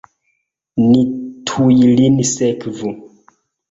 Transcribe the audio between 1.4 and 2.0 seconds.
tuj